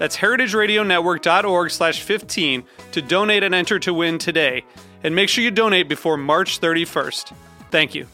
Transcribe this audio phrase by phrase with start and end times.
[0.00, 4.64] That's heritageradionetwork.org slash 15 to donate and enter to win today.
[5.04, 7.34] And make sure you donate before March 31st.
[7.70, 8.06] Thank you.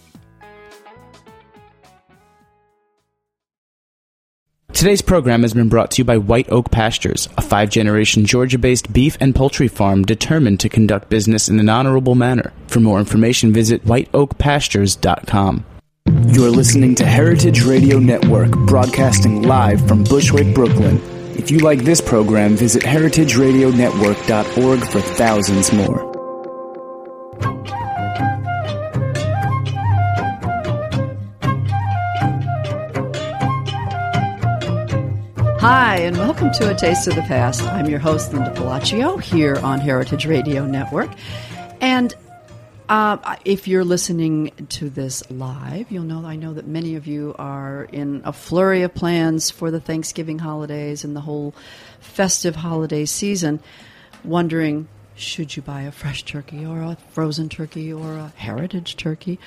[4.73, 8.59] Today's program has been brought to you by White Oak Pastures, a five generation Georgia
[8.59, 12.52] based beef and poultry farm determined to conduct business in an honorable manner.
[12.66, 15.64] For more information, visit whiteoakpastures.com.
[16.26, 21.01] You're listening to Heritage Radio Network, broadcasting live from Bushwick, Brooklyn.
[21.38, 25.98] If you like this program, visit heritageradionetwork.org for thousands more.
[35.60, 37.62] Hi, and welcome to A Taste of the Past.
[37.62, 41.10] I'm your host, Linda Pelaccio, here on Heritage Radio Network.
[41.82, 42.14] And
[42.88, 47.34] uh, if you're listening to this live, you'll know I know that many of you
[47.38, 51.54] are in a flurry of plans for the Thanksgiving holidays and the whole
[52.01, 53.60] festive holiday season,
[54.24, 59.38] wondering should you buy a fresh turkey or a frozen turkey or a heritage turkey?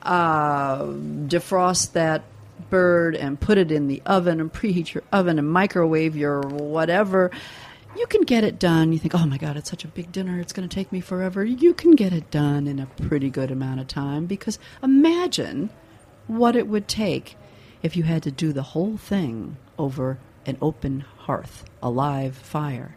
[0.00, 0.84] Uh,
[1.26, 2.22] defrost that
[2.70, 7.30] bird and put it in the oven and preheat your oven and microwave your whatever.
[7.98, 8.92] You can get it done.
[8.92, 11.00] You think, oh my God, it's such a big dinner, it's going to take me
[11.00, 11.44] forever.
[11.44, 15.70] You can get it done in a pretty good amount of time because imagine
[16.28, 17.36] what it would take
[17.82, 22.96] if you had to do the whole thing over an open hearth, a live fire.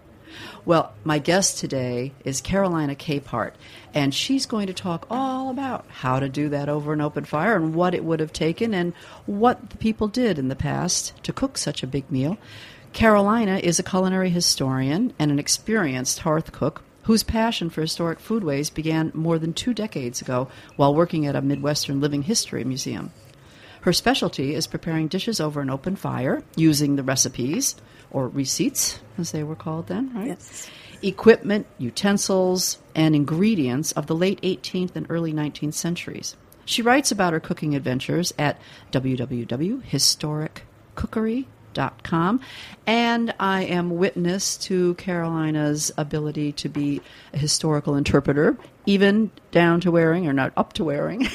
[0.66, 3.54] Well, my guest today is Carolina Capehart,
[3.96, 7.56] and she's going to talk all about how to do that over an open fire
[7.56, 8.94] and what it would have taken and
[9.26, 12.38] what the people did in the past to cook such a big meal.
[12.94, 18.74] Carolina is a culinary historian and an experienced hearth cook whose passion for historic foodways
[18.74, 23.12] began more than two decades ago while working at a Midwestern Living History Museum.
[23.82, 27.76] Her specialty is preparing dishes over an open fire using the recipes
[28.12, 30.28] or receipts, as they were called then, right?
[30.28, 30.70] Yes.
[31.02, 36.36] Equipment, utensils, and ingredients of the late 18th and early 19th centuries.
[36.66, 38.60] She writes about her cooking adventures at
[38.92, 41.46] www.historiccookery.com,
[42.86, 47.02] and I am witness to Carolina's ability to be
[47.34, 51.28] a historical interpreter, even down to wearing, or not up to wearing,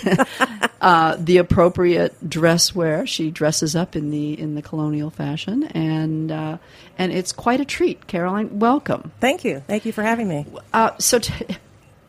[0.80, 3.06] uh, the appropriate dress wear.
[3.06, 6.58] She dresses up in the in the colonial fashion, and uh,
[6.98, 8.06] and it's quite a treat.
[8.06, 9.12] Caroline, welcome.
[9.20, 9.62] Thank you.
[9.66, 10.46] Thank you for having me.
[10.72, 11.18] Uh, so.
[11.18, 11.56] T-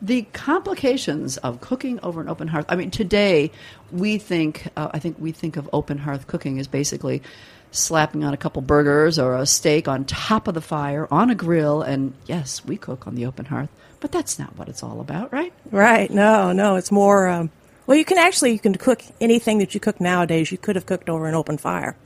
[0.00, 2.66] the complications of cooking over an open hearth.
[2.68, 3.50] I mean, today
[3.90, 7.22] we think, uh, I think we think of open hearth cooking as basically
[7.70, 11.34] slapping on a couple burgers or a steak on top of the fire on a
[11.34, 13.70] grill, and yes, we cook on the open hearth.
[14.00, 15.52] But that's not what it's all about, right?
[15.70, 16.10] Right.
[16.10, 16.76] No, no.
[16.76, 17.28] It's more.
[17.28, 17.50] Um,
[17.86, 20.52] well, you can actually you can cook anything that you cook nowadays.
[20.52, 21.96] You could have cooked over an open fire.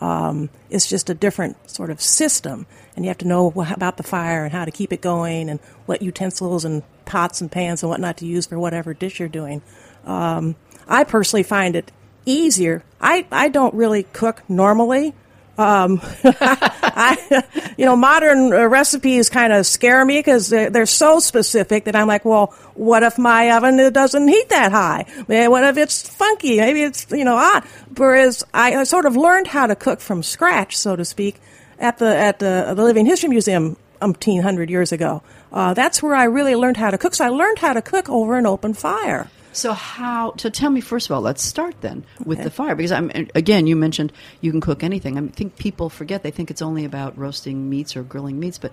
[0.00, 4.02] Um, it's just a different sort of system, and you have to know about the
[4.02, 7.90] fire and how to keep it going, and what utensils and pots and pans and
[7.90, 9.62] whatnot to use for whatever dish you're doing.
[10.04, 10.54] Um,
[10.86, 11.90] I personally find it
[12.28, 12.82] easier.
[13.00, 15.14] I, I don't really cook normally.
[15.56, 17.42] Um, I,
[17.76, 21.96] you know, modern uh, recipes kind of scare me because they're, they're so specific that
[21.96, 25.06] I'm like, well, what if my oven uh, doesn't heat that high?
[25.28, 26.58] Eh, What if it's funky?
[26.58, 27.64] Maybe it's, you know, odd.
[27.96, 31.40] Whereas I, sort of learned how to cook from scratch, so to speak,
[31.80, 35.22] at the, at the, the Living History Museum umpteen hundred years ago.
[35.52, 37.16] Uh, that's where I really learned how to cook.
[37.16, 39.28] So I learned how to cook over an open fire.
[39.58, 40.34] So how?
[40.36, 41.20] So tell me first of all.
[41.20, 43.66] Let's start then with the fire because I'm again.
[43.66, 45.18] You mentioned you can cook anything.
[45.18, 48.72] I think people forget they think it's only about roasting meats or grilling meats, but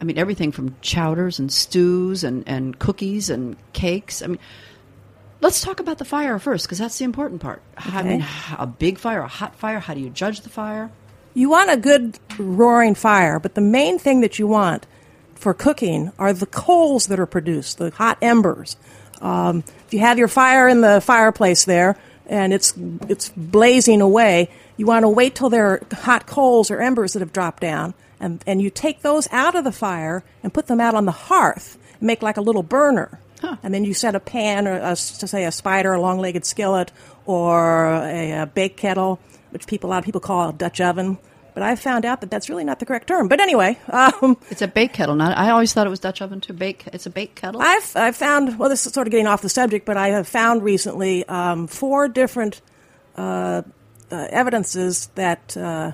[0.00, 4.22] I mean everything from chowders and stews and and cookies and cakes.
[4.22, 4.38] I mean.
[5.40, 7.62] Let's talk about the fire first, because that's the important part.
[7.76, 8.24] I mean,
[8.56, 9.80] a big fire, a hot fire.
[9.80, 10.88] How do you judge the fire?
[11.34, 14.86] You want a good roaring fire, but the main thing that you want
[15.34, 18.76] for cooking are the coals that are produced, the hot embers.
[19.22, 21.96] Um, if you have your fire in the fireplace there
[22.26, 22.74] and it's
[23.08, 27.20] it's blazing away, you want to wait till there are hot coals or embers that
[27.20, 30.80] have dropped down, and and you take those out of the fire and put them
[30.80, 33.20] out on the hearth, and make like a little burner.
[33.62, 36.92] And then you set a pan or a, to say a spider, a long-legged skillet,
[37.26, 39.18] or a, a bake kettle,
[39.50, 41.18] which people a lot of people call a Dutch oven.
[41.54, 43.28] But I found out that that's really not the correct term.
[43.28, 45.14] But anyway, um, It's a bake kettle.
[45.14, 45.36] Not.
[45.36, 46.52] I always thought it was Dutch oven too.
[46.52, 46.84] Bake.
[46.92, 47.60] It's a bake kettle.
[47.60, 50.26] I've I've found well, this is sort of getting off the subject, but I have
[50.26, 52.62] found recently um, four different
[53.16, 53.62] uh,
[54.10, 55.92] uh, evidences that uh,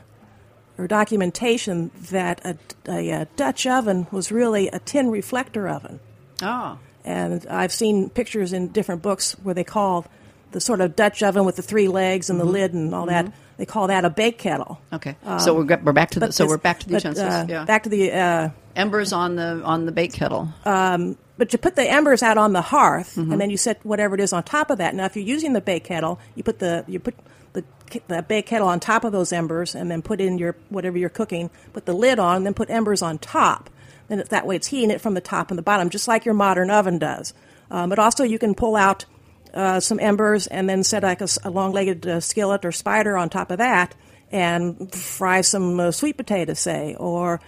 [0.79, 2.57] or documentation that a,
[2.89, 5.99] a, a Dutch oven was really a tin reflector oven,
[6.43, 6.79] oh.
[7.05, 10.07] and I've seen pictures in different books where they call
[10.53, 13.33] the sort of Dutch oven with the three legs and the lid and all that.
[13.59, 14.81] They call that a bake kettle.
[14.93, 15.17] Okay.
[15.41, 16.33] so we're we're back to the.
[16.33, 17.27] So this- we're back to the but, utensils.
[17.35, 17.65] uh, yeah.
[17.65, 20.49] Back to the uh, Embers on the on the bake kettle.
[20.65, 23.33] but you put the embers out on the hearth, Mm-hmm.
[23.33, 24.95] and then you set whatever it is on top of that.
[24.95, 27.15] Now, if you're using the bake kettle, you put the you put
[27.53, 27.65] the,
[28.07, 31.09] the bake kettle on top of those embers, and then put in your whatever you're
[31.09, 31.51] cooking.
[31.73, 33.71] Put the lid on, and then put embers on top.
[34.07, 36.35] Then that way, it's heating it from the top and the bottom, just like your
[36.35, 37.35] modern oven does.
[37.73, 39.05] Um, but also, you can pull out
[39.55, 43.51] uh, some embers and then set like a long-legged uh, skillet or spider on top
[43.51, 43.95] of that,
[44.31, 47.41] and fry some uh, sweet potatoes, say, or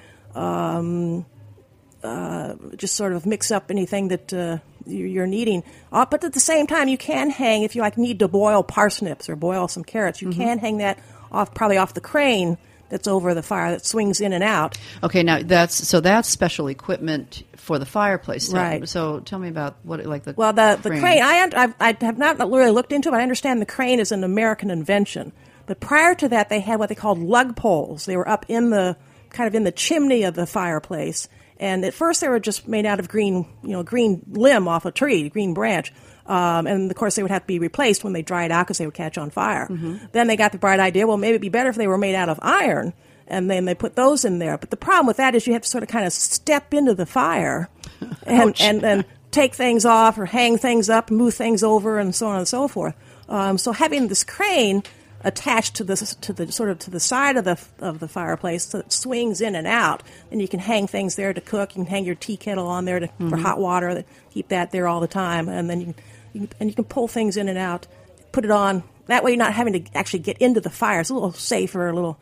[2.76, 5.62] just sort of mix up anything that uh, you- you're needing.
[5.93, 8.62] Uh, but at the same time, you can hang if you like need to boil
[8.62, 10.23] parsnips or boil some carrots.
[10.23, 10.41] You Mm-hmm.
[10.41, 10.99] can hang that
[11.31, 12.56] off probably off the crane
[12.91, 14.77] that's over the fire that swings in and out.
[15.03, 18.49] Okay, now that's so that's special equipment for the fireplace.
[18.49, 18.89] So- Right.
[18.89, 21.97] So tell me about what it like the Well, the the crane, I, I've, I
[22.01, 23.13] have not really looked into it.
[23.13, 25.33] but I understand the crane is an American invention.
[25.67, 28.05] But prior to that, they had what they called lug poles.
[28.07, 28.97] They were up in the
[29.31, 31.29] kind of in the chimney of the fireplace.
[31.59, 34.85] And at first, they were just made out of green, you know, green limb off
[34.87, 35.93] a tree, green branch.
[36.26, 38.78] Um, and of course, they would have to be replaced when they dried out because
[38.78, 39.67] they would catch on fire.
[40.12, 42.14] Then they got the bright idea, well, maybe it'd be better if they were made
[42.14, 42.93] out of iron.
[43.26, 44.58] And then they put those in there.
[44.58, 46.94] But the problem with that is you have to sort of kind of step into
[46.94, 47.69] the fire
[48.26, 52.26] and, and, and take things off or hang things up, move things over, and so
[52.26, 52.94] on and so forth.
[53.28, 54.82] Um, so having this crane
[55.22, 58.64] attached to the to the sort of to the side of the of the fireplace
[58.64, 61.70] so it swings in and out, and you can hang things there to cook.
[61.76, 64.05] You can hang your tea kettle on there to, for hot water.
[64.32, 65.94] Keep that there all the time, and then you can,
[66.32, 67.87] you can and you can pull things in and out.
[68.32, 68.82] Put it on.
[69.06, 71.00] That way, you're not having to actually get into the fire.
[71.00, 72.19] It's a little safer, a little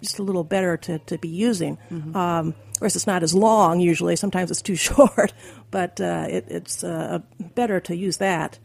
[0.00, 1.78] just a little better to, to be using.
[2.14, 4.16] Um, of course, it's not as long usually.
[4.16, 5.32] Sometimes it's too short,
[5.70, 7.20] but uh, it, it's uh,
[7.54, 8.58] better to use that.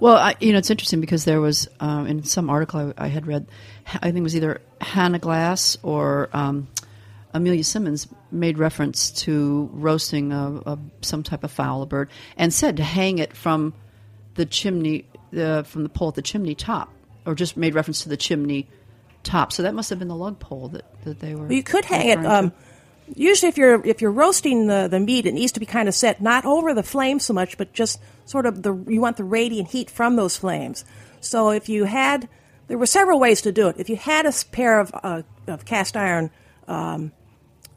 [0.00, 3.08] Well, I, you know, it's interesting because there was um, in some article I, I
[3.08, 3.46] had read,
[3.86, 6.68] I think it was either Hannah Glasse or um,
[7.32, 12.52] Amelia Simmons made reference to roasting a, a, some type of fowl, a bird, and
[12.52, 13.72] said to hang it from
[14.34, 16.92] the chimney, uh, from the pole at the chimney top,
[17.24, 18.68] or just made reference to the chimney
[19.22, 19.52] top.
[19.52, 21.50] So that must have been the lug pole that, that they were.
[21.50, 22.26] You could hang it.
[22.26, 22.52] Um,
[23.14, 25.94] usually, if you're if you're roasting the, the meat, it needs to be kind of
[25.94, 29.24] set not over the flame so much, but just sort of the you want the
[29.24, 30.84] radiant heat from those flames.
[31.20, 32.28] So if you had,
[32.68, 33.76] there were several ways to do it.
[33.78, 36.30] If you had a pair of uh, of cast iron
[36.68, 37.12] um,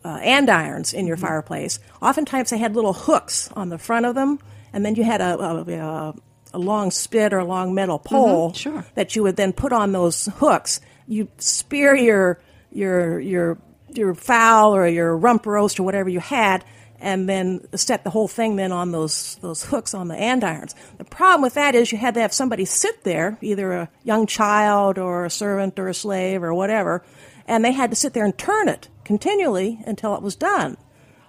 [0.03, 4.39] uh, andirons in your fireplace, oftentimes they had little hooks on the front of them,
[4.73, 6.15] and then you had a, a, a,
[6.53, 8.85] a long spit or a long metal pole sure.
[8.95, 10.79] that you would then put on those hooks.
[11.07, 12.39] You spear your
[12.71, 13.57] your your
[13.93, 16.63] your fowl or your rump roast or whatever you had,
[16.99, 20.75] and then set the whole thing then on those those hooks on the andirons.
[20.97, 24.25] The problem with that is you had to have somebody sit there, either a young
[24.25, 27.03] child or a servant or a slave or whatever,
[27.47, 30.77] and they had to sit there and turn it continually until it was done.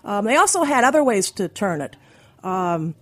[0.04, 1.96] Um, they also had other ways to turn it.
[2.42, 2.94] Um,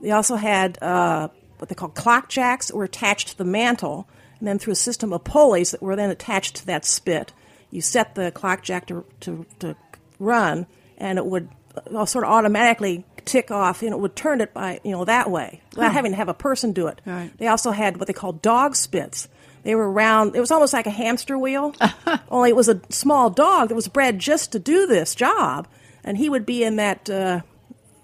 [0.00, 1.28] they also had uh,
[1.58, 4.76] what they called clock jacks that were attached to the mantle, and then through a
[4.76, 7.32] system of pulleys that were then attached to that spit,
[7.72, 9.74] you set the clock jack to, to, to
[10.20, 10.66] run,
[10.98, 14.78] and it would uh, sort of automatically tick off, and it would turn it by
[14.84, 17.00] you know that way without having to have a person do it.
[17.04, 17.36] Right.
[17.38, 19.28] They also had what they call dog spits.
[19.64, 20.36] They were round.
[20.36, 21.74] It was almost like a hamster wheel,
[22.30, 25.66] only it was a small dog that was bred just to do this job,
[26.04, 27.40] and he would be in that uh,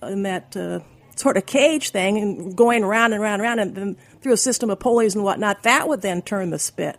[0.02, 0.80] in that uh,
[1.14, 4.38] sort of cage thing and going around and around and around, and then through a
[4.38, 6.98] system of pulleys and whatnot, that would then turn the spit.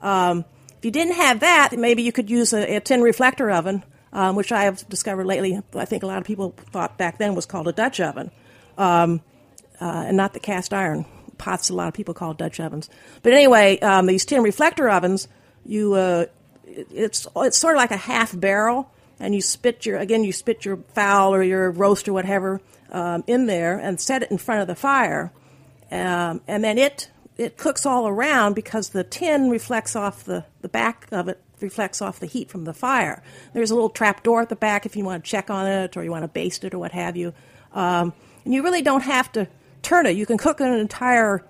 [0.00, 0.44] Um,
[0.84, 4.36] if you didn't have that, maybe you could use a, a tin reflector oven, um,
[4.36, 5.58] which I have discovered lately.
[5.74, 8.30] I think a lot of people thought back then was called a Dutch oven,
[8.76, 9.22] um,
[9.80, 11.06] uh, and not the cast iron
[11.38, 11.70] pots.
[11.70, 12.90] A lot of people call Dutch ovens.
[13.22, 15.26] But anyway, um, these tin reflector ovens,
[15.64, 16.26] you uh,
[16.66, 20.34] it- it's it's sort of like a half barrel, and you spit your again you
[20.34, 22.60] spit your fowl or your roast or whatever
[22.90, 25.32] um, in there and set it in front of the fire,
[25.90, 30.68] um, and then it it cooks all around because the tin reflects off the, the
[30.68, 33.22] back of it reflects off the heat from the fire.
[33.52, 35.96] There's a little trap door at the back if you want to check on it
[35.96, 37.32] or you want to baste it or what have you.
[37.72, 38.12] Um,
[38.44, 39.48] and you really don't have to
[39.82, 40.16] turn it.
[40.16, 41.44] You can cook an entire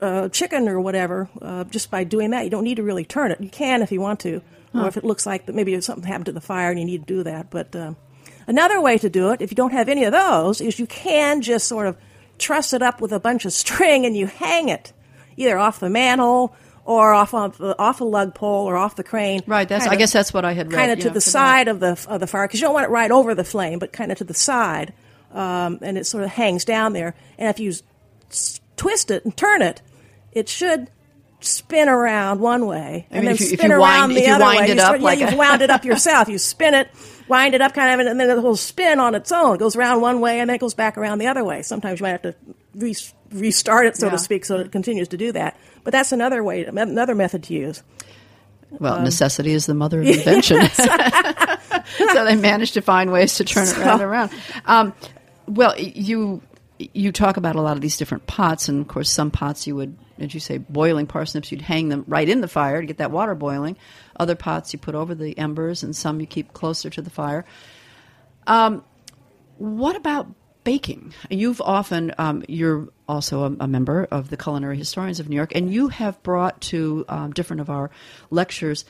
[0.00, 2.44] uh, chicken or whatever uh, just by doing that.
[2.44, 3.40] You don't need to really turn it.
[3.40, 4.42] You can if you want to,
[4.74, 7.06] or if it looks like that maybe something happened to the fire and you need
[7.06, 7.50] to do that.
[7.50, 7.96] But um,
[8.46, 11.40] another way to do it, if you don't have any of those, is you can
[11.40, 11.96] just sort of
[12.38, 14.92] truss it up with a bunch of string and you hang it
[15.38, 16.54] either off the mantle
[16.84, 19.40] or off of the, off a lug pole or off the crane.
[19.46, 19.68] Right.
[19.68, 19.84] That's.
[19.84, 21.20] Kind I of- guess that's what I had kind of to know, the that.
[21.20, 23.78] side of the of the fire because you don't want it right over the flame,
[23.78, 24.92] but kind of to the side,
[25.32, 27.14] um, and it sort of hangs down there.
[27.38, 27.72] And if you
[28.30, 29.82] s- twist it and turn it,
[30.32, 30.90] it should
[31.40, 34.28] spin around one way and mean, then if you- if spin you around wind- the
[34.28, 34.64] other way.
[34.64, 36.28] it You up sort- like yeah, a- you've wound it up yourself.
[36.28, 36.88] You spin it,
[37.28, 39.54] wind it up, kind of, and then it will spin on its own.
[39.54, 41.62] It goes around one way and then it goes back around the other way.
[41.62, 42.34] Sometimes you might have to
[42.74, 42.96] re-
[43.32, 44.12] restart it, so Yeah.
[44.12, 45.56] to speak, so it continues to do that.
[45.84, 47.82] But that's another way, another method to use.
[48.78, 50.60] Well, Um, necessity is the mother of invention.
[50.74, 54.30] so they managed to find ways to turn it around around.
[54.66, 54.92] Um,
[55.46, 56.42] well, you
[56.94, 59.74] you talk about a lot of these different pots, and of course, some pots you
[59.74, 62.98] would, as you say, boiling parsnips, you'd hang them right in the fire to get
[62.98, 63.76] that water boiling.
[64.20, 67.44] Other pots you put over the embers, and some you keep closer to the fire.
[68.46, 68.84] Um,
[69.56, 70.28] what about
[70.68, 71.14] baking?
[71.30, 75.52] You've often, um, you're also a, a member of the Culinary Historians of New York,
[75.54, 77.90] and you have brought to um, different of our
[78.30, 78.84] lectures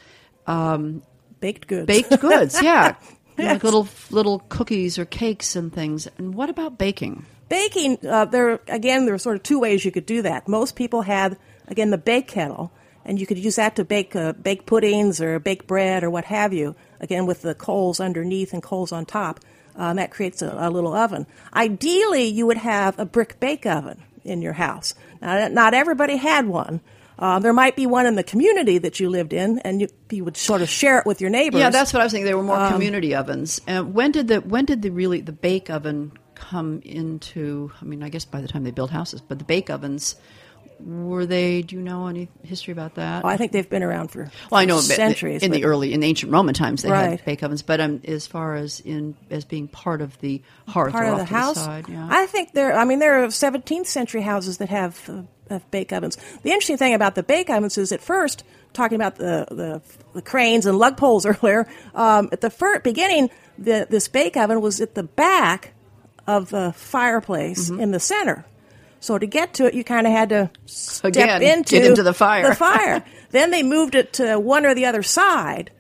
[0.47, 1.03] um,
[1.41, 1.87] Baked goods.
[1.87, 2.61] baked goods.
[2.63, 2.97] Yeah,
[3.39, 6.09] know, like little little cookies or cakes and things.
[6.19, 7.25] And what about baking?
[7.49, 10.77] baking uh, there again there are sort of two ways you could do that most
[10.77, 12.71] people had again the bake kettle
[13.05, 16.25] and you could use that to bake uh, bake puddings or bake bread or what
[16.25, 19.41] have you again with the coals underneath and coals on top
[19.79, 24.03] um, that creates a, a little oven ideally you would have a brick bake oven
[24.25, 24.93] in your house
[25.23, 26.81] now not everybody had one
[27.19, 30.25] uh, there might be one in the community that you lived in, and you, you
[30.25, 31.59] would sort of share it with your neighbors.
[31.59, 32.27] Yeah, that's what I was thinking.
[32.27, 33.61] There were more Um, community ovens.
[33.67, 37.73] And when did the when did the really the bake oven come into?
[37.83, 40.15] I mean, I guess by the time they built houses, but the bake ovens
[40.81, 41.63] were they?
[41.63, 43.25] Do you know any history about that?
[43.25, 45.43] Oh, I think they've been around for, Well, I know centuries.
[45.43, 47.11] in the early in ancient Roman times they Right.
[47.11, 50.93] had bake ovens, but um, as far as in as being part of the hearth
[50.93, 51.57] part or of the house.
[51.65, 52.07] side, yeah.
[52.11, 52.77] I think there.
[52.77, 56.17] I mean, there are 17th century houses that have, uh, have bake ovens.
[56.43, 59.83] The interesting thing about the bake ovens is, at first, talking about the the,
[60.15, 61.67] the cranes and lug poles earlier.
[61.95, 65.73] Um, at the fir- beginning, the, this bake oven was at the back
[66.27, 67.81] of the fireplace Mm-hmm.
[67.81, 68.45] in the center.
[69.01, 72.03] So to get to it, you kind of had to step Again, into get into
[72.03, 72.49] the fire.
[72.49, 73.05] The fire.
[73.31, 75.71] then they moved it to one or the other side,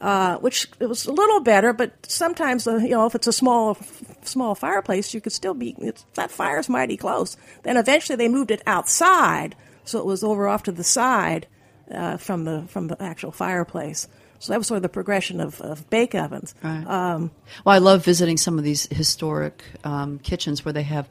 [0.00, 1.72] uh, which it was a little better.
[1.72, 3.76] But sometimes, uh, you know, if it's a small
[4.22, 7.36] small fireplace, you could still be it's, that fire's mighty close.
[7.62, 11.46] Then eventually they moved it outside, so it was over off to the side
[11.90, 14.06] uh, from the from the actual fireplace.
[14.40, 16.54] So that was sort of the progression of, of bake ovens.
[16.62, 16.86] Right.
[16.86, 17.30] Um,
[17.64, 21.08] well, I love visiting some of these historic um, kitchens where they have,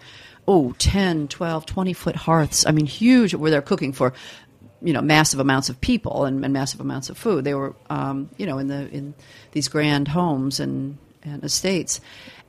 [0.48, 2.66] oh, 10, 12, 20 foot hearths.
[2.66, 4.14] I mean, huge, where they're cooking for,
[4.82, 7.44] you know, massive amounts of people and, and massive amounts of food.
[7.44, 9.14] They were, um, you know, in the in
[9.52, 12.00] these grand homes and, and estates.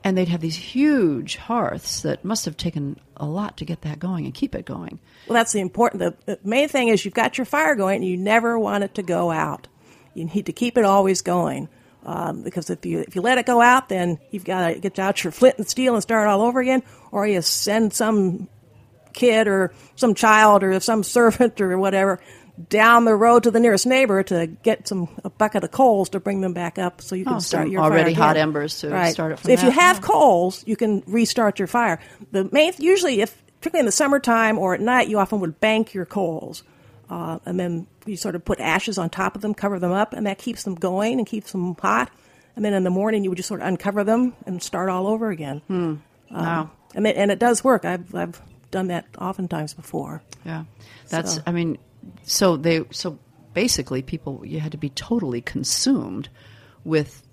[0.01, 3.99] And they'd have these huge hearths that must have taken a lot to get that
[3.99, 4.99] going and keep it going.
[5.27, 5.99] Well, that's the important.
[5.99, 8.95] The, the main thing is you've got your fire going, and you never want it
[8.95, 9.67] to go out.
[10.13, 11.67] You need to keep it always going,
[12.05, 14.97] um, because if you if you let it go out, then you've got to get
[14.99, 18.47] out your flint and steel and start all over again, or you send some
[19.13, 22.19] kid or some child or some servant or whatever
[22.67, 26.19] down the road to the nearest neighbor to get some a bucket of coals to
[26.19, 28.89] bring them back up so you can Oh, start your already fire hot embers to
[28.89, 29.13] right.
[29.13, 30.01] start it from So if you have yeah.
[30.01, 31.99] coals, you can restart your fire.
[32.31, 35.93] The main usually if particularly in the summertime or at night, you often would bank
[35.93, 36.63] your coals.
[37.09, 40.13] Uh, and then you sort of put ashes on top of them, cover them up,
[40.13, 42.11] and that keeps them going and keeps them hot.
[42.55, 45.07] And then in the morning, you would just sort of uncover them and start all
[45.07, 45.61] over again.
[45.67, 45.95] Hmm.
[46.29, 46.69] wow.
[46.93, 47.85] And it, and it does work.
[47.85, 50.21] I've I've done that oftentimes before.
[50.45, 50.65] Yeah,
[51.07, 51.35] that's.
[51.35, 51.77] So- I mean,
[52.23, 53.17] so they so
[53.53, 56.29] basically people you had to be totally consumed
[56.83, 57.23] with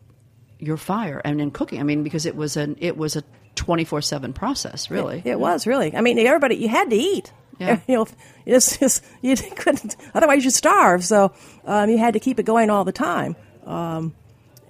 [0.58, 1.80] your fire and in cooking.
[1.80, 3.22] I mean, because it was an it was a
[3.54, 5.22] twenty four seven process, really.
[5.24, 5.94] It was really.
[5.94, 7.32] I mean, everybody you had to eat.
[7.58, 7.80] Yeah.
[7.86, 8.06] You know,
[8.44, 9.96] it's just you couldn't.
[10.14, 11.04] Otherwise, you starve.
[11.04, 11.32] So
[11.64, 13.36] um, you had to keep it going all the time.
[13.64, 14.14] Um,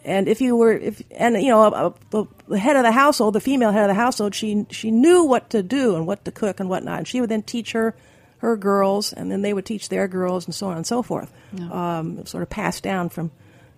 [0.05, 3.35] and if you were, if and you know, uh, uh, the head of the household,
[3.35, 6.31] the female head of the household, she she knew what to do and what to
[6.33, 6.99] cook and whatnot.
[6.99, 7.95] And she would then teach her
[8.39, 11.33] her girls, and then they would teach their girls, and so on and so forth.
[11.73, 13.31] Um, sort of passed down from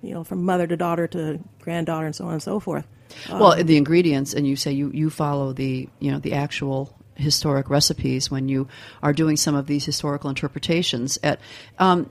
[0.02, 2.86] you know, from mother to daughter to granddaughter and so on and so forth.
[3.30, 7.68] well, the ingredients, and you say you, you follow the you know the actual historic
[7.68, 8.68] recipes when you
[9.02, 11.40] are doing some of these historical interpretations at
[11.78, 12.10] um,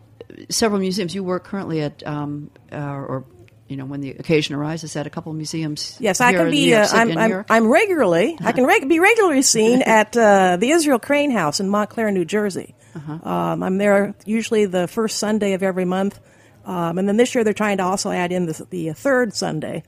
[0.49, 1.15] several museums.
[1.15, 3.25] You work currently at um, uh, or
[3.67, 5.97] you know when the occasion arises at a couple of museums.
[5.99, 6.73] Yes, I can be.
[6.73, 7.45] Uh, I'm, I'm.
[7.49, 8.37] I'm regularly.
[8.41, 12.25] I can reg- be regularly seen at uh, the Israel Crane House in Montclair, New
[12.25, 12.75] Jersey.
[12.95, 13.29] Uh-huh.
[13.29, 16.19] Um, I'm there usually the first Sunday of every month,
[16.65, 19.83] um, and then this year they're trying to also add in the, the third Sunday.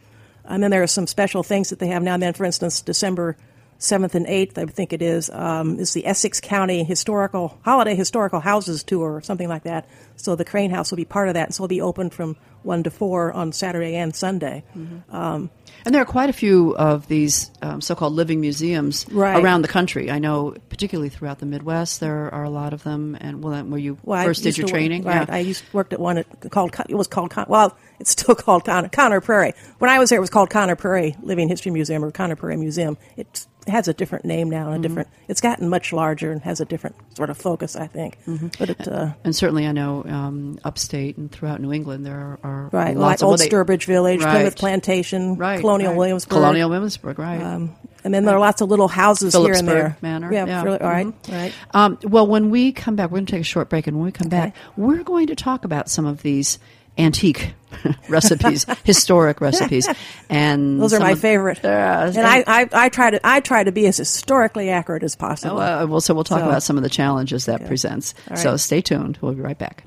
[0.45, 2.33] And then there are some special things that they have now and then.
[2.33, 3.37] For instance, December
[3.79, 8.39] seventh and eighth, I think it is, um, is the Essex County Historical Holiday Historical
[8.41, 9.87] Houses Tour or something like that.
[10.17, 12.35] So the Crane House will be part of that, and so it'll be open from
[12.61, 14.63] one to four on Saturday and Sunday.
[15.09, 15.49] Um,
[15.85, 19.41] And there are quite a few of these um, so-called living museums Right.
[19.41, 20.11] around the country.
[20.11, 23.17] I know, particularly throughout the Midwest, there are a lot of them.
[23.21, 25.25] And well, where you Well, first did your work- training, right?
[25.29, 25.33] yeah.
[25.33, 28.89] I used worked at one at, called it was called well, it's still called Con-
[28.89, 29.53] Conner Prairie.
[29.77, 32.57] When I was there, it was called Conner Prairie Living History Museum or Conner Prairie
[32.57, 32.97] Museum.
[33.15, 34.85] It has a different name now and Mm-hmm.
[34.85, 35.07] a different.
[35.27, 38.17] It's gotten much larger and has a different sort of focus, I think.
[38.25, 38.47] Mm-hmm.
[38.59, 42.39] But it, uh, and certainly, I know um, upstate and throughout New England there are,
[42.43, 44.31] are right, lots like of Old well, they- Sturbridge Village, Right.
[44.31, 45.97] Plymouth Plantation, right, Colonial right.
[45.97, 47.41] Williamsburg, Colonial Williamsburg, right?
[47.41, 49.97] Um, and then there are lots of little houses here and there.
[50.01, 50.63] Manor, yeah, yeah.
[50.63, 51.31] really- all right, Mhm.
[51.33, 51.53] right.
[51.73, 54.05] Um, well, when we come back, we're going to take a short break, and when
[54.05, 56.59] we come back, we're going to talk about some of these
[56.97, 57.53] antique
[58.09, 59.87] recipes, historic recipes,
[60.29, 61.63] and Those are my of- favorite.
[61.63, 65.15] Uh, and I, I, I try to I try to be as historically accurate as
[65.15, 65.59] possible.
[65.59, 68.13] Uh, well, so we'll talk So- about some of the challenges that presents.
[68.29, 69.17] All So stay tuned.
[69.21, 69.85] We'll be right back.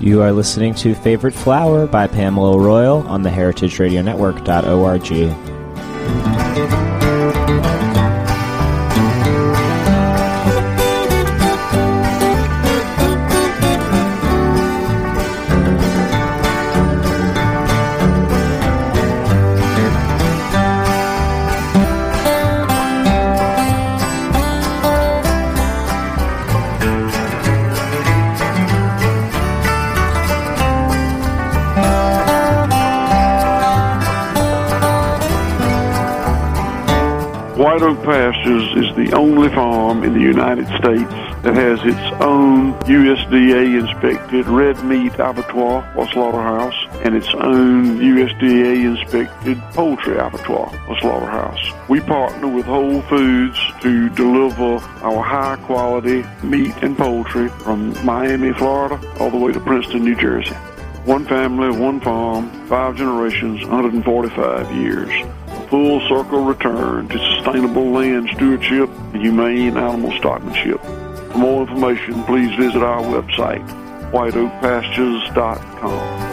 [0.00, 5.59] You are listening to Favorite Flower by Pamela Royal on the heritageradionetwork.org.
[38.02, 44.46] Pastures is the only farm in the United States that has its own USDA inspected
[44.46, 51.60] red meat abattoir or slaughterhouse and its own USDA inspected poultry abattoir or slaughterhouse.
[51.90, 58.54] We partner with Whole Foods to deliver our high quality meat and poultry from Miami,
[58.54, 60.54] Florida, all the way to Princeton, New Jersey.
[61.04, 65.10] One family, one farm, five generations, 145 years.
[65.70, 70.80] Full circle return to sustainable land stewardship and humane animal stockmanship.
[71.30, 73.64] For more information, please visit our website,
[74.10, 76.30] whiteoakpastures.com.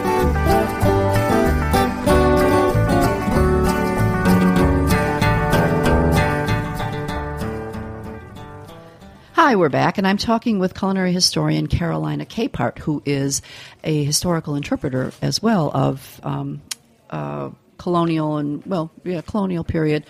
[9.34, 13.40] Hi, we're back, and I'm talking with culinary historian Carolina Capehart, who is
[13.84, 16.60] a historical interpreter as well of um,
[17.08, 20.04] uh, colonial and well, yeah, colonial period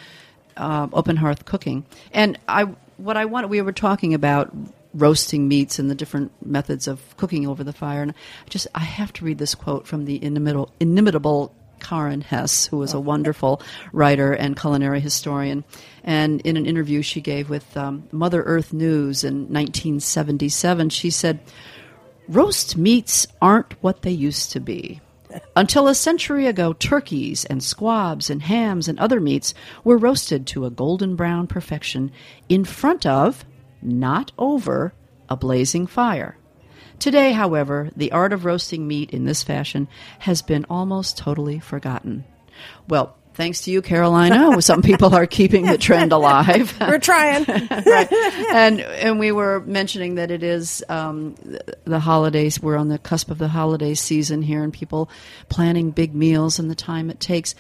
[0.58, 1.86] uh, open hearth cooking.
[2.12, 2.64] And I,
[2.96, 4.54] what I wanted, we were talking about
[4.94, 8.80] roasting meats and the different methods of cooking over the fire, and I just I
[8.80, 13.62] have to read this quote from the inimitable, inimitable Karen Hess, who was a wonderful
[13.92, 15.64] writer and culinary historian.
[16.02, 21.38] And in an interview she gave with um, Mother Earth News in 1977, she said,
[22.26, 25.00] Roast meats aren't what they used to be.
[25.54, 30.64] Until a century ago, turkeys and squabs and hams and other meats were roasted to
[30.64, 32.12] a golden brown perfection
[32.48, 33.44] in front of,
[33.82, 34.94] not over,
[35.28, 36.36] a blazing fire.
[36.98, 39.86] Today, however, the art of roasting meat in this fashion
[40.20, 42.24] has been almost totally forgotten.
[42.88, 46.76] Well, thanks to you, Carolina, some people are keeping the trend alive.
[46.80, 47.44] We're trying.
[47.48, 48.12] right.
[48.52, 51.36] and and we were mentioning that it is um,
[51.84, 52.60] the holidays.
[52.60, 55.08] We're on the cusp of the holiday season here, and people
[55.48, 57.54] planning big meals and the time it takes.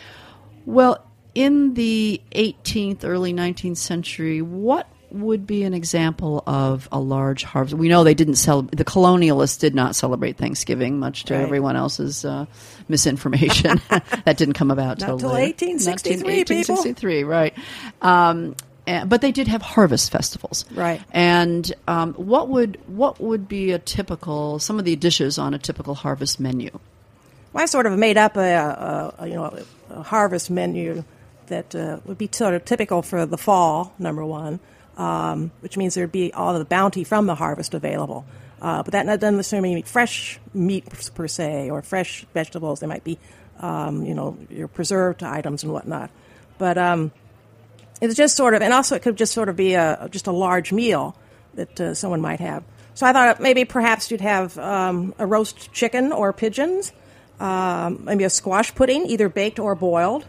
[0.66, 7.42] Well, in the 18th, early 19th century, what would be an example of a large
[7.44, 7.76] harvest?
[7.76, 8.62] We know they didn't sell.
[8.62, 11.42] The colonialists did not celebrate Thanksgiving, much to Right.
[11.42, 12.46] everyone else's uh,
[12.88, 13.80] misinformation.
[13.88, 16.74] that didn't come about till till 1863, people.
[16.74, 17.54] 1863, right?
[18.02, 18.54] Um,
[18.86, 21.00] and, but they did have harvest festivals, Right.
[21.10, 25.58] And um, what would what would be a typical some of the dishes on a
[25.58, 26.70] typical harvest menu?
[27.52, 29.58] Well, I sort of made up a, a, a you know
[29.90, 31.04] a harvest menu
[31.48, 33.94] that uh, would be sort of typical for the fall.
[33.98, 34.60] Number one,
[34.98, 38.26] um, which means there'd be all the bounty from the harvest available.
[38.60, 40.84] Uh, but that doesn't necessarily mean fresh meat
[41.14, 42.80] per se or fresh vegetables.
[42.80, 43.18] They might be,
[43.60, 46.10] um, you know, your preserved items and whatnot.
[46.58, 47.12] But um,
[48.00, 50.32] it's just sort of, and also it could just sort of be a just a
[50.32, 51.16] large meal
[51.54, 52.64] that uh, someone might have.
[52.94, 56.92] So I thought maybe perhaps you'd have um, a roast chicken or pigeons,
[57.38, 60.24] um, maybe a squash pudding, either baked or boiled.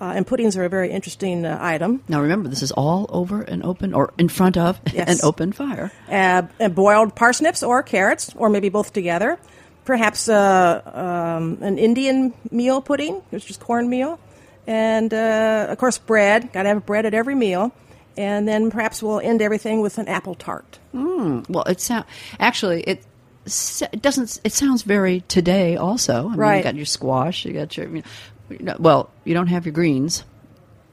[0.00, 2.02] Uh, and puddings are a very interesting uh, item.
[2.08, 5.08] Now remember, this is all over an open or in front of Yes.
[5.08, 5.90] an open fire.
[6.08, 9.38] Uh, and boiled parsnips or carrots, or maybe both together.
[9.84, 14.20] Perhaps uh, um, an Indian meal pudding, which is cornmeal.
[14.66, 16.52] And uh, of course, bread.
[16.52, 17.72] Got to have bread at every meal.
[18.16, 20.78] And then perhaps we'll end everything with an apple tart.
[20.92, 22.04] Well, it sound
[22.38, 23.04] actually it.
[23.46, 24.40] It doesn't.
[24.44, 25.76] It sounds very today.
[25.76, 26.56] Also, I mean, Right.
[26.58, 27.44] You got your squash.
[27.46, 27.88] You got your.
[27.88, 28.02] You know,
[28.78, 30.24] well, you don't have your greens,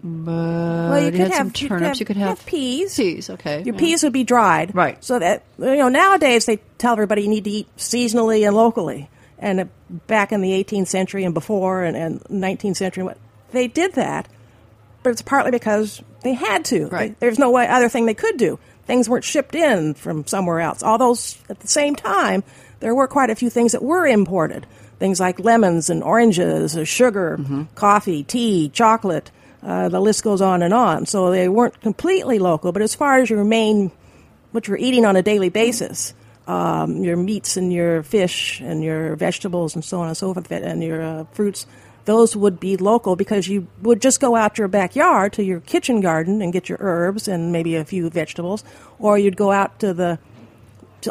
[0.04, 2.00] but Well, you you could have turnips.
[2.00, 2.96] You could have, peas.
[2.96, 3.64] Peas, okay.
[3.64, 3.80] Your yeah.
[3.80, 5.04] peas would be dried, Right.
[5.04, 9.10] So that you know nowadays they tell everybody you need to eat seasonally and locally.
[9.38, 9.70] And
[10.08, 13.08] back in the 18th century and before, and, and 19th century,
[13.52, 14.28] they did that.
[15.04, 16.88] But it's partly because they had to.
[16.88, 17.20] Right.
[17.20, 18.60] There's no way other thing they could do.
[18.86, 20.84] Things weren't shipped in from somewhere else.
[20.84, 21.16] Although
[21.50, 22.44] at the same time,
[22.80, 24.66] there were quite a few things that were imported.
[25.00, 27.38] Things like lemons and oranges, uh, sugar,
[27.76, 29.32] coffee, tea, chocolate.
[29.62, 31.06] Uh, the list goes on and on.
[31.06, 32.72] So they weren't completely local.
[32.72, 33.92] But as far as your main,
[34.52, 36.14] what you're eating on a daily basis,
[36.48, 40.52] um, your meats and your fish and your vegetables and so on and so forth,
[40.52, 41.66] and your uh, fruits,
[42.06, 46.02] those would be local because you would just go out your backyard to your kitchen
[46.02, 48.64] garden and get your herbs and maybe a few vegetables,
[49.00, 50.20] or you'd go out to the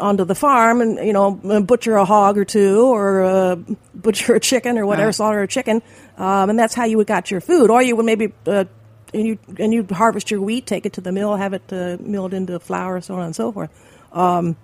[0.01, 3.55] onto the farm and you know butcher a hog or two, or uh,
[3.93, 5.15] butcher a chicken or whatever, Right.
[5.15, 5.81] slaughter a chicken,
[6.17, 7.69] um, and that's how you would got your food.
[7.69, 8.33] Or you would maybe.
[8.45, 8.65] Uh,
[9.13, 11.95] and you and you harvest your wheat, take it to the mill, have it uh,
[12.01, 13.69] milled into flour, so on and so forth.
[14.11, 14.57] Um,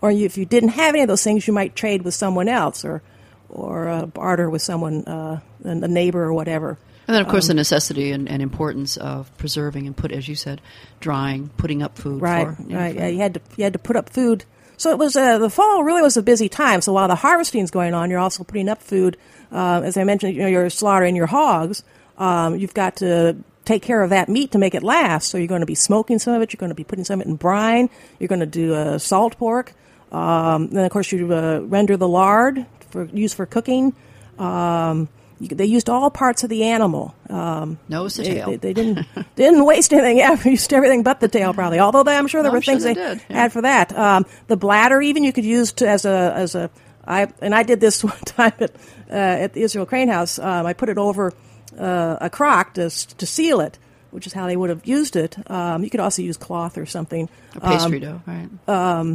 [0.00, 2.48] or you, if you didn't have any of those things, you might trade with someone
[2.48, 3.02] else, or
[3.48, 6.76] or uh, barter with someone, uh, a a neighbor or whatever.
[7.06, 10.26] And then, of course, Um, the necessity and, and importance of preserving and put, as
[10.28, 10.60] you said,
[11.00, 12.22] drying, putting up food.
[12.22, 12.94] Right, for, you know, right.
[12.94, 14.44] Yeah, you had to you had to put up food.
[14.76, 16.80] So it was uh, the fall really was a busy time.
[16.80, 19.16] So while the harvesting is going on, you're also putting up food.
[19.52, 21.84] Uh, as I mentioned, you know, you're slaughtering your hogs.
[22.18, 25.28] Um, you've got to take care of that meat to make it last.
[25.28, 26.52] So you're going to be smoking some of it.
[26.52, 27.88] You're going to be putting some of it in brine.
[28.18, 29.72] You're going to do uh, salt pork.
[30.10, 33.94] Um, then of course you uh, render the lard for use for cooking.
[34.38, 35.08] Um,
[35.40, 37.14] they used all parts of the animal.
[37.28, 38.50] Um, Nose to they, tail.
[38.50, 40.18] They, they didn't didn't waste anything.
[40.24, 41.78] Yeah, used everything but the tail probably.
[41.80, 43.36] Although they, I'm sure there I'm were sure things they did, yeah.
[43.36, 43.96] had for that.
[43.96, 46.70] Um, the bladder even you could use to, as a as a
[47.06, 48.70] I and I did this one time at
[49.10, 50.38] uh, at the Israel Crane House.
[50.38, 51.32] Um, I put it over
[51.78, 53.78] uh, a crock to to seal it,
[54.10, 55.36] which is how they would have used it.
[55.50, 57.28] Um, you could also use cloth or something.
[57.56, 59.08] or pastry Um, dough, right?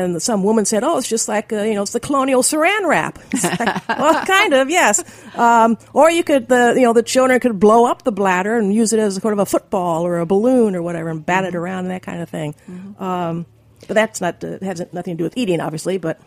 [0.00, 2.86] And some woman said, "Oh, it's just like uh, you know, it's the colonial Saran
[2.86, 3.18] wrap."
[3.60, 5.02] Like, well, kind of, yes.
[5.36, 8.72] Um, or you could, the you know, the children could blow up the bladder and
[8.72, 11.44] use it as a sort of a football or a balloon or whatever, and bat
[11.44, 12.54] it around and that kind of thing.
[12.98, 13.46] Um,
[13.86, 15.98] but that's not uh, has nothing to do with eating, obviously.
[15.98, 16.20] But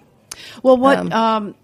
[0.62, 1.12] Well, what?
[1.12, 1.56] Um,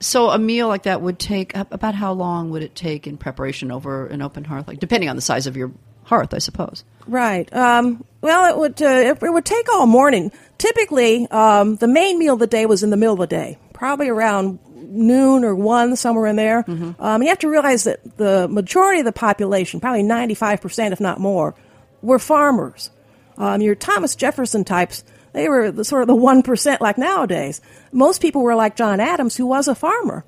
[0.00, 3.72] so a meal like that would take about how long would it take in preparation
[3.72, 4.68] over an open hearth?
[4.68, 5.72] Like depending on the size of your
[6.08, 6.84] hearth, I suppose.
[7.06, 7.52] Right.
[7.54, 10.32] Um, well, it would uh, it, it would take all morning.
[10.58, 13.58] Typically, um, the main meal of the day was in the middle of the day,
[13.72, 16.64] probably around noon or one, somewhere in there.
[16.98, 20.92] Um, you have to realize that the majority of the population, probably ninety five percent,
[20.92, 21.54] if not more,
[22.02, 22.90] were farmers.
[23.36, 27.60] Um, your Thomas Jefferson types, they were the sort of the one percent like nowadays.
[27.92, 30.24] Most people were like John Adams, who was a farmer.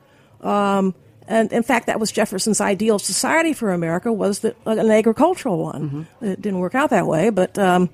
[1.31, 6.09] And in fact, that was Jefferson's ideal society for America was that, an agricultural one.
[6.21, 7.89] It didn't work out that way, but um,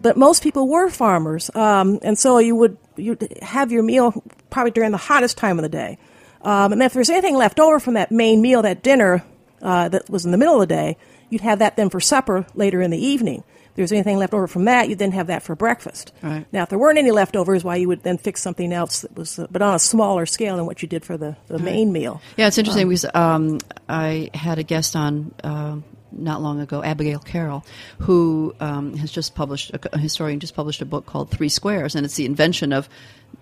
[0.00, 4.70] but most people were farmers, um, and so you would you have your meal probably
[4.70, 5.98] during the hottest time of the day.
[6.40, 9.22] Um, and if there's anything left over from that main meal, that dinner
[9.60, 10.96] uh, that was in the middle of the day,
[11.28, 13.44] you'd have that then for supper later in the evening.
[13.74, 16.12] There's anything left over from that, you'd then have that for breakfast.
[16.22, 16.46] Right.
[16.52, 19.38] Now, if there weren't any leftovers, why you would then fix something else that was,
[19.38, 22.20] uh, but on a smaller scale than what you did for the, the main meal.
[22.36, 23.58] Yeah, it's interesting because um,
[23.88, 25.76] I had a guest on uh,
[26.12, 27.64] not long ago, Abigail Carroll,
[27.98, 32.04] who um, has just published a, historian just published a book called Three Squares, and
[32.04, 32.88] it's the invention of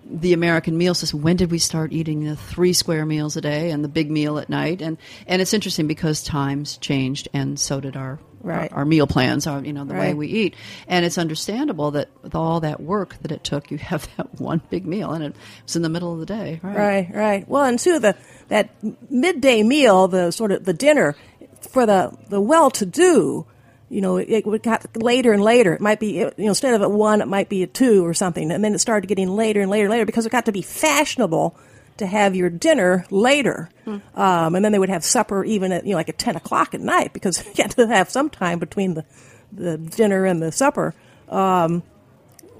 [0.05, 1.21] the American meal system.
[1.21, 4.37] When did we start eating the three square meals a day and the big meal
[4.37, 4.81] at night?
[4.81, 8.71] And and it's interesting because times changed, and so did our Right.
[8.71, 10.55] our, our meal plans, our you know the way we eat,
[10.87, 14.61] and it's understandable that with all that work that it took, you have that one
[14.71, 16.75] big meal, and it was in the middle of the day, right?
[16.75, 17.47] Right, right.
[17.47, 18.71] Well, and too, the that
[19.11, 21.15] midday meal, the sort of the dinner
[21.61, 23.45] for the the well-to-do,
[23.89, 25.73] you know, it, it got later and later.
[25.73, 28.13] It might be, you know, instead of a one, it might be a two or
[28.13, 28.51] something.
[28.51, 30.61] And then it started getting later and later and later because it got to be
[30.61, 31.57] fashionable
[31.97, 33.69] to have your dinner later.
[34.15, 36.73] Um, and then they would have supper even at, you know, like at 10 o'clock
[36.73, 39.05] at night because you had to have some time between the,
[39.51, 40.95] the dinner and the supper.
[41.27, 41.83] Um,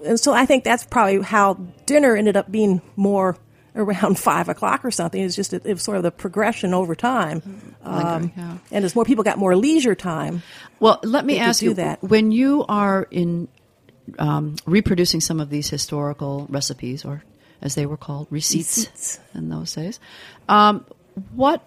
[0.06, 1.54] and so I think that's probably how
[1.86, 3.38] dinner ended up being more
[3.76, 5.22] around five o'clock or something.
[5.22, 8.58] It's just it, was sort of the progression over time, um, yeah.
[8.72, 10.44] and as more people got more leisure time.
[10.80, 12.02] Well, let me ask you that.
[12.02, 13.48] when you are in
[14.20, 17.24] um, reproducing some of these historical recipes, or
[17.62, 19.20] as they were called, receipts, Receipts.
[19.34, 20.00] in those days.
[20.50, 20.86] Um,
[21.34, 21.66] what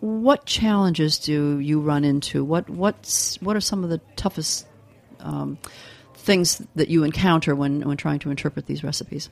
[0.00, 2.44] what challenges do you run into?
[2.44, 4.66] What what's what are some of the toughest
[5.20, 5.58] um,
[6.14, 9.28] things that you encounter when when trying to interpret these recipes?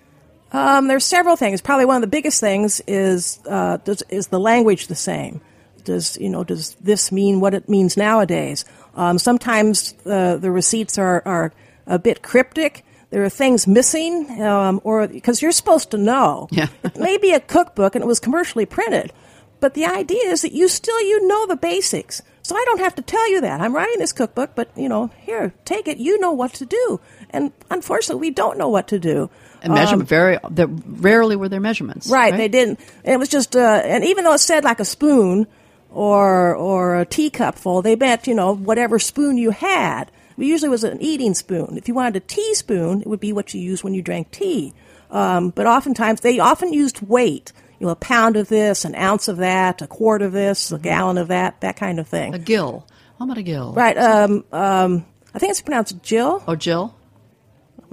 [0.57, 1.61] Um, there's several things.
[1.61, 5.42] Probably one of the biggest things is uh, does, is the language the same?
[5.85, 8.64] Does you know does this mean what it means nowadays?
[8.95, 11.53] Um, sometimes uh, the receipts are, are
[11.87, 12.85] a bit cryptic.
[13.11, 16.49] There are things missing, um, or because you're supposed to know.
[16.51, 16.69] Yeah.
[16.83, 19.12] it may be a cookbook and it was commercially printed,
[19.61, 22.23] but the idea is that you still you know the basics.
[22.47, 23.61] So I don't have to tell you that.
[23.61, 25.99] I'm writing this cookbook, but you know, here, take it.
[25.99, 27.01] You know what to do.
[27.31, 29.31] And unfortunately, we don't know what to do.
[29.63, 32.09] And measurement very there, rarely were there measurements.
[32.09, 32.79] Right, they didn't.
[33.03, 35.49] It was just, uh, and even though it said like a spoon
[35.91, 40.13] or or a teacupful, they meant you know whatever spoon you had.
[40.39, 41.77] It usually was an eating spoon.
[41.77, 44.73] If you wanted a teaspoon, it would be what you used when you drank tea.
[45.11, 47.53] Um, but oftentimes they often used weight.
[47.79, 50.79] You know, a pound of this, an ounce of that, a quart of this, a
[50.79, 52.35] gallon of that, that kind of thing.
[52.35, 52.87] A gill.
[53.19, 53.73] How about a gill?
[53.75, 53.97] Right.
[53.99, 56.43] Um, um, I think it's pronounced Jill.
[56.47, 56.95] Or Jill?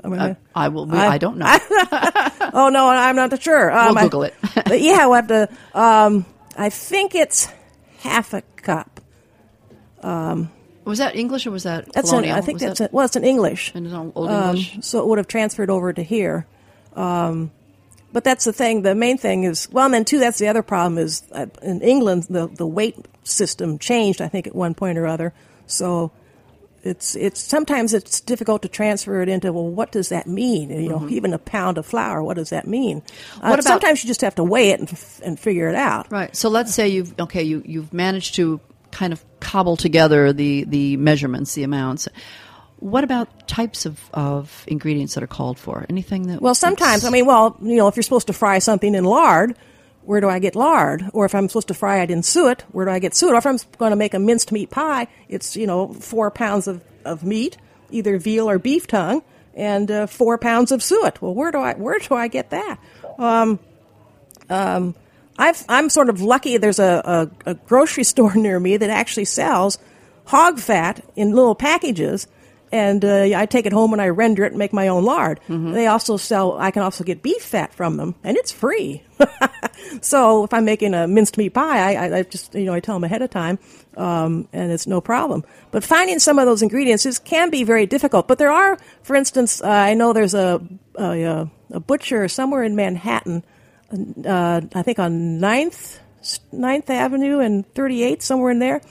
[0.04, 0.86] I Uh, I will.
[0.86, 1.46] We, I- I, don't know.
[2.54, 3.72] oh no, I'm not sure.
[3.72, 4.34] Um, We'll I- Google it.
[4.56, 5.50] but yeah, we'll have to.
[5.74, 6.26] Um,
[6.58, 7.48] I think it's
[8.00, 9.00] half a cup.
[10.02, 10.50] Um,
[10.86, 12.36] was that English or was that That's an, colonial?
[12.38, 13.74] I think Was that's that a, well, it's in English.
[13.76, 14.78] in old Um, English.
[14.82, 16.46] so it would have transferred over to here.
[16.96, 17.52] Um,
[18.14, 18.84] but that's the thing.
[18.84, 20.20] The main thing is well, and then too.
[20.20, 24.22] That's the other problem is uh, in England the the weight system changed.
[24.22, 25.34] I think at one point or other.
[25.68, 26.12] So
[26.84, 30.70] it's it's sometimes it's difficult to transfer it into well, what does that mean?
[30.70, 32.98] You know, even a pound of flour, what does that mean?
[32.98, 33.50] Uh, Mm-hmm.
[33.50, 36.12] What about- sometimes you just have to weigh it and, f- and figure it out.
[36.12, 36.36] Right.
[36.36, 38.60] So let's say you've okay, you you've managed to
[38.92, 42.08] kind of cobble together the the measurements, the amounts.
[42.84, 45.86] What about types of, of ingredients that are called for?
[45.90, 48.94] Anything that Well, sometimes, I mean, well, you know, if you're supposed to fry something
[48.94, 49.56] in lard,
[50.02, 51.10] where do I get lard?
[51.14, 53.32] Or if I'm supposed to fry it in suet, where do I get suet?
[53.32, 56.68] Or if I'm going to make a minced meat pie, it's, you know, four pounds
[56.68, 57.56] of, of meat,
[57.90, 61.22] either veal or beef tongue, and uh, four pounds of suet.
[61.22, 62.80] Well, where do I, where do I get that?
[63.18, 63.60] Um,
[64.50, 64.94] um,
[65.38, 66.58] I've, I'm sort of lucky.
[66.58, 69.78] There's a, a, a grocery store near me that actually sells
[70.26, 72.28] hog fat in little packages,
[72.74, 75.40] and uh, I take it home and I render it and make my own lard.
[75.74, 76.58] They also sell.
[76.58, 79.04] I can also get beef fat from them, and it's free.
[80.02, 82.96] so if I'm making a minced meat pie, I, I, just you know I tell
[82.96, 83.60] them ahead of time,
[83.96, 85.44] um, and it's no problem.
[85.72, 88.28] But finding some of those ingredients is, can be very difficult.
[88.28, 90.62] But there are, for instance, uh, I know there's a,
[90.96, 93.44] a a butcher somewhere in Manhattan
[94.26, 96.00] uh, I think on 9th,
[96.54, 98.82] 9th Avenue and 38th, somewhere in there,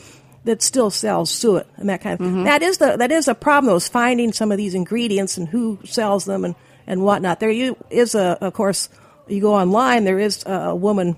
[0.45, 3.71] that still sells suet and that kind of That is the that is a problem
[3.71, 6.55] though, is finding some of these ingredients and who sells them and,
[6.87, 7.41] and whatnot.
[7.41, 8.89] There you, is a of course
[9.29, 11.17] you go online, there is a, a woman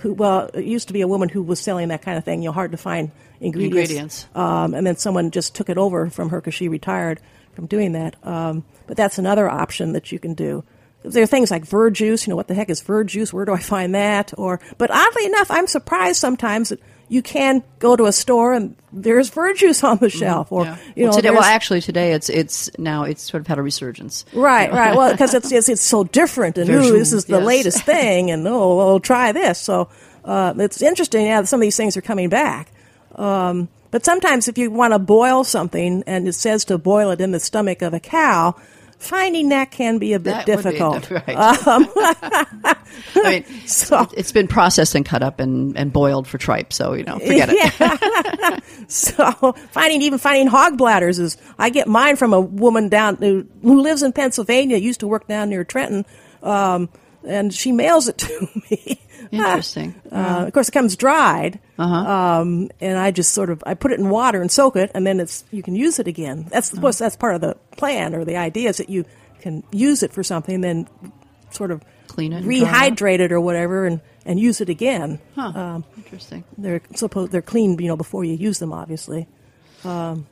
[0.00, 2.42] who well, it used to be a woman who was selling that kind of thing,
[2.42, 3.90] you know, hard to find ingredients.
[3.90, 4.26] Ingredients.
[4.34, 7.20] Um, and then someone just took it over from her because she retired
[7.54, 8.14] from doing that.
[8.24, 10.64] Um, but that's another option that you can do.
[11.02, 12.26] There are things like verjuice.
[12.26, 13.32] You know, what the heck is verjuice?
[13.32, 14.32] Where do I find that?
[14.36, 18.76] Or, but oddly enough, I'm surprised sometimes that you can go to a store and
[18.92, 20.52] there's verjuice on the shelf.
[20.52, 23.58] Or, you well, know, today, well, actually, today it's it's now it's sort of had
[23.58, 24.24] a resurgence.
[24.32, 24.96] Right, right.
[24.96, 27.46] Well, because it's, it's it's so different, and ooh, this is the yes.
[27.46, 29.58] latest thing, and oh, well, try this.
[29.58, 29.88] So
[30.24, 31.26] uh, it's interesting.
[31.26, 32.70] Yeah, that some of these things are coming back.
[33.14, 37.20] Um, but sometimes, if you want to boil something, and it says to boil it
[37.20, 38.54] in the stomach of a cow,
[38.98, 41.10] finding that can be a bit That would be difficult.
[41.10, 41.24] right.
[43.14, 46.94] I mean, So- it's been processed and cut up and, and boiled for tripe, so
[46.94, 47.72] you know, forget it.
[47.80, 48.58] Yeah.
[48.88, 53.46] so finding even finding hog bladders is I get mine from a woman down who,
[53.62, 56.04] who lives in Pennsylvania, used to work down near Trenton,
[56.42, 56.88] um,
[57.26, 59.00] and she mails it to me.
[59.32, 59.94] Interesting.
[60.10, 61.94] Uh, of course, it comes dried, Uh-huh.
[62.40, 65.06] um, and I just sort of I put it in water and soak it, and
[65.06, 66.46] then it's you can use it again.
[66.50, 69.04] That's of course that's part of the plan or the idea is that you
[69.40, 70.88] can use it for something, then
[71.50, 75.18] sort of Clean it rehydrate it or whatever, and, and use it again.
[75.34, 75.80] Huh.
[75.96, 76.44] Interesting.
[76.56, 79.26] They're supposed they're cleaned, you know, before you use them, obviously.
[79.84, 80.26] Um,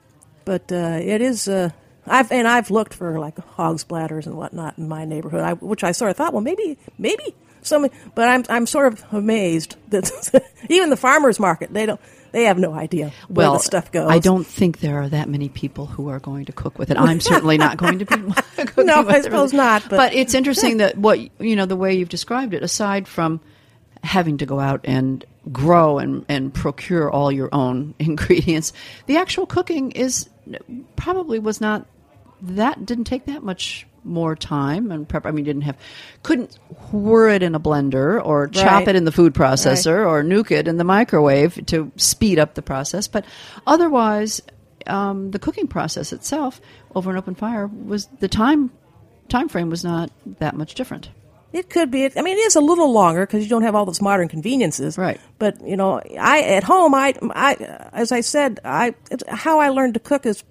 [0.44, 1.48] but uh, it is.
[1.48, 1.70] Uh,
[2.08, 5.82] I've and I've looked for like hog's bladders and whatnot in my neighborhood, I, which
[5.84, 7.34] I sort of thought, well, maybe, maybe
[7.66, 7.88] some.
[8.14, 10.10] But I'm I'm sort of amazed that
[10.68, 12.00] even the farmers market they don't
[12.32, 14.10] they have no idea where well, the stuff goes.
[14.10, 16.98] I don't think there are that many people who are going to cook with it.
[16.98, 18.14] I'm certainly not going to be
[18.56, 19.24] cooking No, with I it.
[19.24, 22.62] suppose not, but- it's interesting that what you know the way you've described it.
[22.62, 23.40] Aside from
[24.02, 28.72] having to go out and grow and, and procure all your own ingredients,
[29.06, 30.28] the actual cooking is
[30.94, 31.86] probably was not
[32.42, 35.26] that didn't take that much more time and prep.
[35.26, 35.76] I mean, didn't have
[36.22, 36.54] couldn't
[36.92, 40.68] whir it in a blender or chop it in the food processor or nuke it
[40.68, 43.08] in the microwave to speed up the process.
[43.08, 43.24] But
[43.66, 44.40] otherwise,
[44.86, 46.60] um, the cooking process itself
[46.94, 48.70] over an open fire was the time
[49.28, 51.10] time frame was not that much different.
[51.52, 52.04] It could be.
[52.04, 54.98] I mean, it is a little longer because you don't have all those modern conveniences.
[54.98, 55.20] Right.
[55.38, 57.54] But you know, I at home, I, I,
[57.92, 58.94] as I said, I
[59.28, 60.44] how I learned to cook is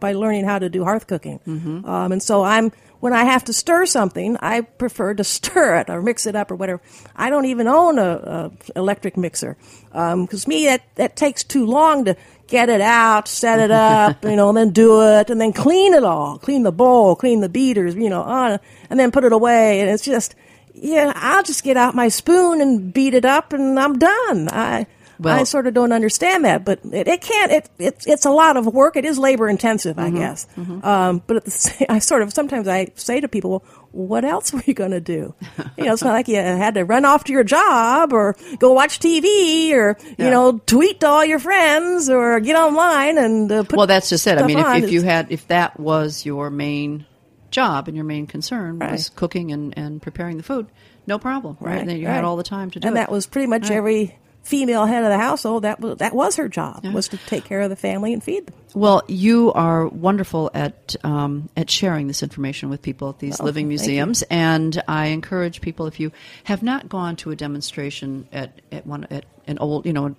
[0.00, 1.40] by learning how to do hearth cooking.
[1.46, 1.84] Mm-hmm.
[1.84, 5.90] Um, and so I'm when I have to stir something, I prefer to stir it
[5.90, 6.80] or mix it up or whatever.
[7.14, 9.56] I don't even own a, a electric mixer
[9.90, 14.36] because me that that takes too long to get it out, set it up, you
[14.36, 17.48] know, and then do it, and then clean it all, clean the bowl, clean the
[17.48, 20.34] beaters, you know, on, and then put it away, and it's just.
[20.76, 24.48] Yeah, I'll just get out my spoon and beat it up, and I'm done.
[24.50, 27.52] I Well- I sort of don't understand that, but it, it can't.
[27.52, 28.96] It, it's it's a lot of work.
[28.96, 30.16] It is labor intensive, Mm-hmm.
[30.16, 30.46] I guess.
[30.82, 34.52] Um, but at the I sort of sometimes I say to people, well, "What else
[34.52, 35.34] were you going to do?"
[35.76, 38.72] you know, it's not like you had to run off to your job or go
[38.72, 40.30] watch TV or you Yeah.
[40.30, 43.76] know tweet to all your friends or get online and uh, put.
[43.76, 44.38] well, that's just it.
[44.38, 47.06] I mean, if, if you had if that was your main
[47.50, 50.66] job and your main concern was cooking and, and preparing the food,
[51.06, 51.78] no problem, right?
[51.78, 52.14] And then you right.
[52.14, 52.98] had all the time to do and it.
[52.98, 53.76] that was pretty much Right.
[53.76, 55.64] every female head of the household.
[55.64, 58.46] That was that was her job was to take care of the family and feed
[58.46, 58.54] them.
[58.74, 63.44] Well, you are wonderful at um, at sharing this information with people at these Oh,
[63.44, 66.12] living museums, and I encourage people if you
[66.44, 70.14] have not gone to a demonstration at at one at an old, you know,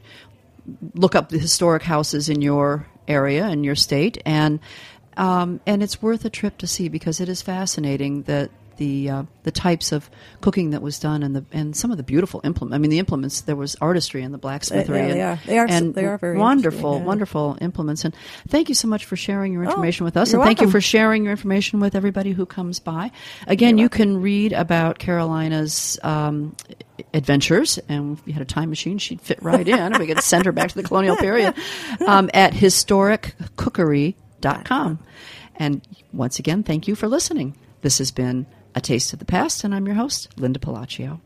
[0.94, 4.60] look up the historic houses in your area in your state, and
[5.18, 8.50] um, and it's worth a trip to see because it is fascinating that.
[8.78, 10.10] The uh, the types of
[10.42, 12.76] cooking that was done and the and some of the beautiful implements.
[12.76, 14.88] I mean, the implements there was artistry in the blacksmithery.
[14.88, 15.40] They- they and, are.
[15.46, 17.04] They are- and they are very wonderful, yeah.
[17.04, 18.06] wonderful implements.
[18.06, 18.16] And
[18.48, 20.30] thank you so much for sharing your information with us.
[20.30, 23.12] Oh, you're and thank you for sharing your information with everybody who comes by.
[23.48, 26.56] Again, you can read about Carolina's um,
[27.14, 27.80] adventures.
[27.90, 29.98] And if you had a time machine, she'd fit right in.
[30.00, 31.54] we could send her back to the colonial period
[32.08, 35.00] um, at historiccookery.com.
[35.58, 37.56] And once again, thank you for listening.
[37.82, 41.22] This has been A Taste of the Past, and I'm your host, Linda Pelaccio.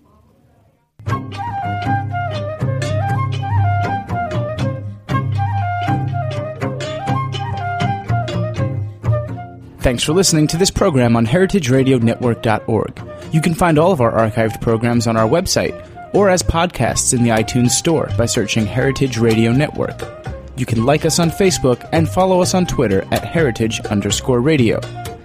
[9.81, 13.01] Thanks for listening to this program on heritageradionetwork.org.
[13.33, 15.73] You can find all of our archived programs on our website
[16.13, 20.01] or as podcasts in the iTunes Store by searching Heritage Radio Network.
[20.57, 24.79] You can like us on Facebook and follow us on Twitter at heritage underscore radio.